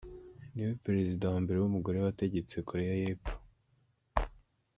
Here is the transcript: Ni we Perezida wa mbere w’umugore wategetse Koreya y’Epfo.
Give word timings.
Ni 0.53 0.61
we 0.67 0.73
Perezida 0.85 1.23
wa 1.31 1.39
mbere 1.43 1.57
w’umugore 1.59 1.97
wategetse 2.05 2.55
Koreya 2.67 2.95
y’Epfo. 3.01 3.33